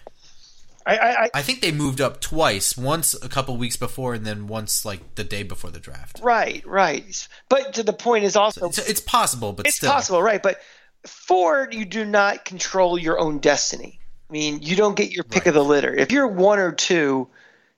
[0.87, 2.77] I, I, I think they moved up twice.
[2.77, 6.21] Once a couple weeks before, and then once like the day before the draft.
[6.23, 7.29] right right.
[7.49, 10.43] But to the point is also It's, it's possible, but it's still, possible, right?
[10.43, 10.61] But
[11.05, 13.99] four, you do not control your own destiny.
[14.31, 15.93] I mean, you don't get your pick of the litter.
[15.93, 17.29] If you're one or two,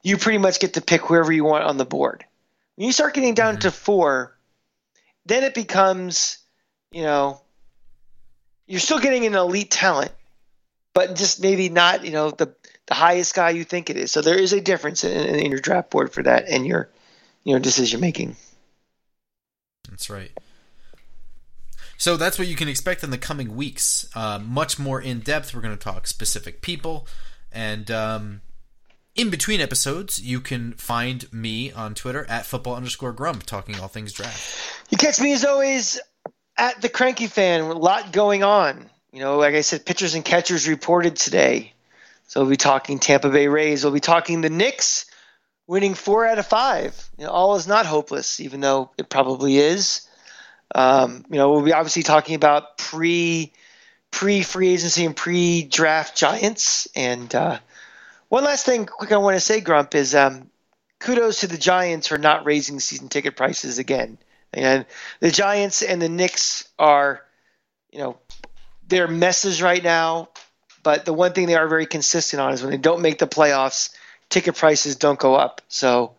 [0.03, 2.25] you pretty much get to pick whoever you want on the board.
[2.77, 3.61] When you start getting down mm-hmm.
[3.63, 4.39] to four,
[5.27, 6.39] then it becomes,
[6.93, 7.41] you know,
[8.67, 10.13] you're still getting an elite talent,
[10.95, 12.55] but just maybe not, you know, the
[12.89, 14.11] the highest guy you think it is.
[14.11, 16.89] So there is a difference in, in your draft board for that and your,
[17.45, 18.37] you know, decision making.
[19.89, 20.31] That's right.
[21.99, 24.09] So that's what you can expect in the coming weeks.
[24.15, 25.55] Uh, much more in depth.
[25.55, 27.07] We're going to talk specific people,
[27.53, 28.41] and um,
[29.17, 33.89] in between episodes, you can find me on Twitter at football underscore grump talking all
[33.89, 34.81] things draft.
[34.91, 36.01] You catch me as always
[36.57, 37.63] at the Cranky Fan.
[37.63, 38.89] A lot going on.
[39.13, 41.73] You know, like I said, pitchers and catchers reported today.
[42.29, 43.83] So we'll be talking Tampa Bay Rays.
[43.83, 45.07] We'll be talking the Knicks
[45.67, 47.09] winning four out of five.
[47.19, 50.07] You know, all is not hopeless, even though it probably is.
[50.75, 53.53] Um, you know, we'll be obviously talking about pre
[54.11, 56.87] pre free agency and pre draft Giants.
[56.95, 57.59] And uh,
[58.29, 60.51] one last thing, quick, I want to say, Grump is um,
[61.01, 64.19] kudos to the Giants for not raising season ticket prices again.
[64.53, 64.85] And
[65.21, 67.23] the Giants and the Knicks are,
[67.91, 68.19] you know,
[68.87, 70.29] they're messes right now.
[70.89, 73.27] But the one thing they are very consistent on is when they don't make the
[73.27, 73.91] playoffs,
[74.31, 75.61] ticket prices don't go up.
[75.69, 76.13] So,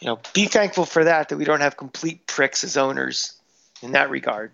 [0.00, 3.32] you know, be thankful for that, that we don't have complete pricks as owners
[3.80, 4.52] in that regard.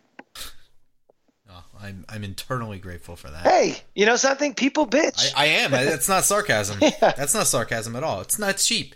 [1.50, 3.42] Oh, I'm I'm internally grateful for that.
[3.42, 4.54] Hey, you know something?
[4.54, 5.32] People bitch.
[5.36, 5.72] I, I am.
[5.72, 6.78] That's not sarcasm.
[7.00, 8.20] That's not sarcasm at all.
[8.20, 8.94] It's not cheap.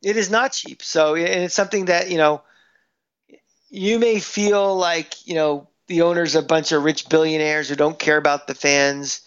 [0.00, 0.84] it is not cheap.
[0.84, 2.42] So and it's something that you know
[3.68, 7.98] you may feel like you know the owners a bunch of rich billionaires who don't
[7.98, 9.22] care about the fans.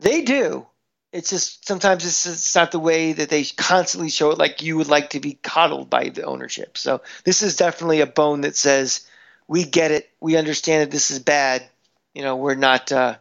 [0.00, 0.66] They do.
[1.12, 4.76] It's just sometimes it's, it's not the way that they constantly show it like you
[4.76, 6.76] would like to be coddled by the ownership.
[6.76, 9.06] So this is definitely a bone that says
[9.48, 10.10] we get it.
[10.20, 11.66] We understand that this is bad.
[12.14, 13.16] You know, we're not uh,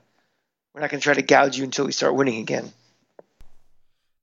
[0.74, 2.72] we're not going to try to gouge you until we start winning again.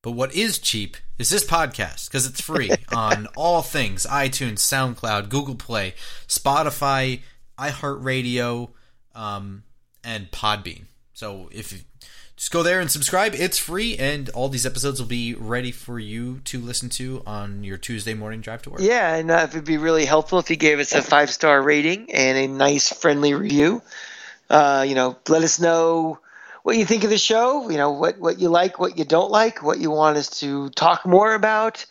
[0.03, 5.29] But what is cheap is this podcast because it's free on all things iTunes, SoundCloud,
[5.29, 5.95] Google Play,
[6.27, 7.21] Spotify,
[7.59, 8.71] iHeartRadio,
[9.15, 9.63] um,
[10.03, 10.87] and Podbean.
[11.15, 11.79] So if you
[12.43, 16.01] just go there and subscribe, it's free, and all these episodes will be ready for
[16.01, 18.81] you to listen to on your Tuesday morning drive to work.
[18.81, 21.63] Yeah, and uh, it would be really helpful if you gave us a five star
[21.63, 23.81] rating and a nice, friendly review.
[24.51, 26.19] Uh, you know, let us know
[26.65, 27.71] what you think of the show.
[27.71, 30.69] You know, what what you like, what you don't like, what you want us to
[30.71, 31.87] talk more about.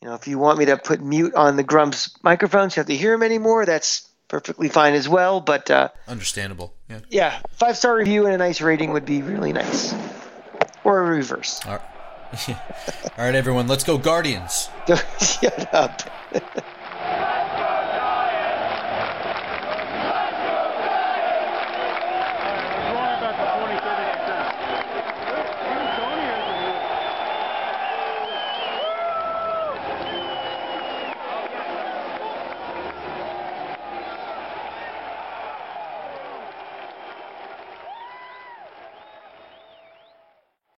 [0.00, 2.86] You know, if you want me to put mute on the Grumps microphones, you have
[2.86, 3.66] to hear them anymore.
[3.66, 5.40] That's perfectly fine as well.
[5.40, 6.74] But uh, Understandable.
[6.88, 7.00] Yeah.
[7.10, 9.94] yeah, five star review and a nice rating would be really nice,
[10.84, 11.60] or a reverse.
[11.66, 11.82] All right.
[12.48, 13.66] all right, everyone.
[13.68, 14.68] Let's go, Guardians.
[15.20, 16.02] Shut up.